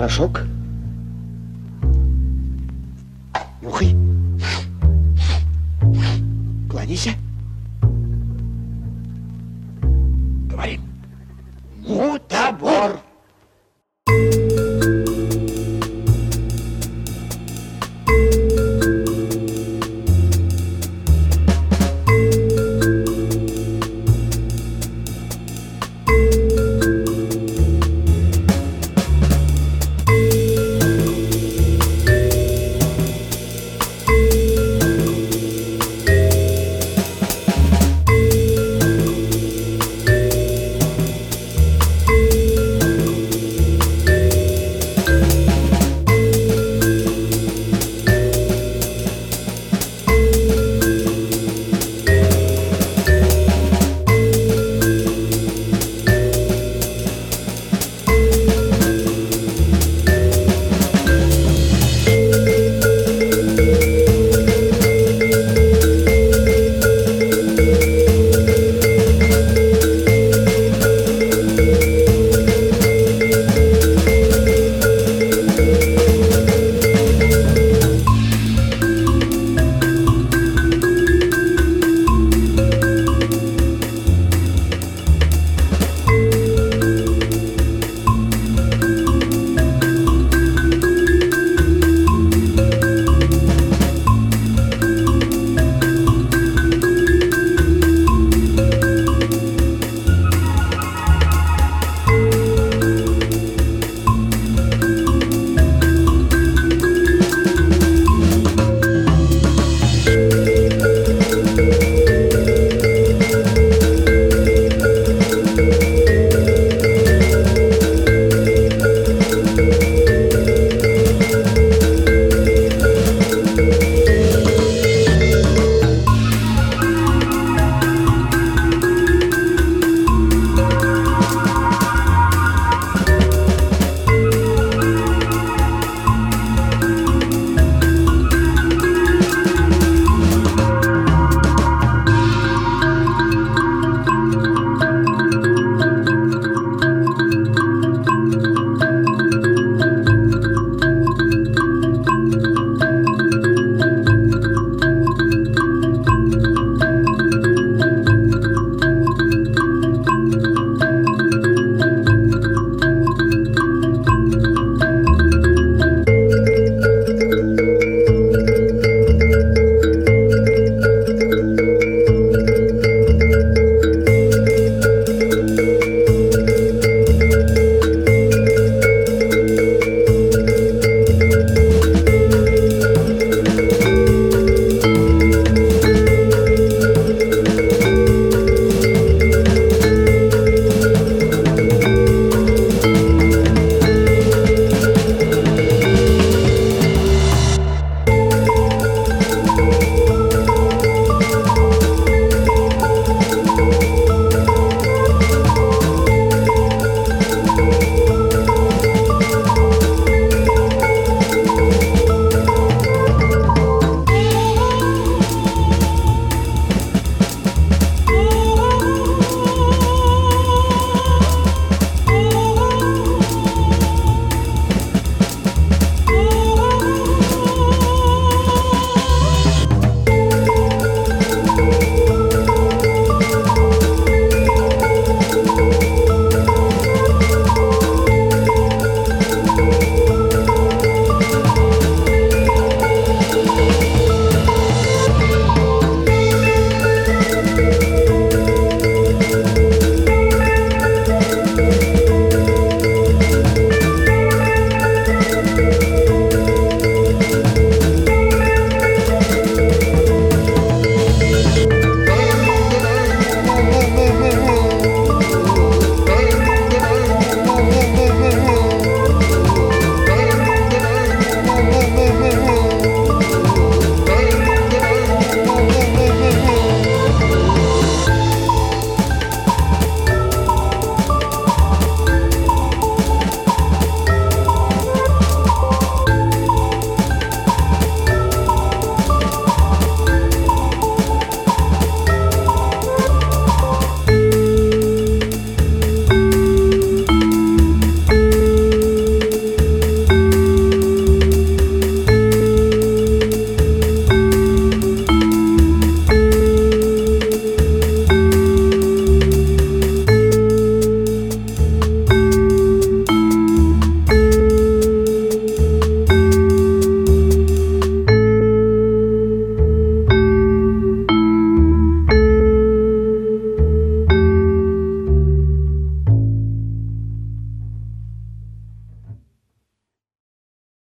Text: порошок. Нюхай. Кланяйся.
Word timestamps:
порошок. 0.00 0.40
Нюхай. 3.60 3.94
Кланяйся. 6.70 7.10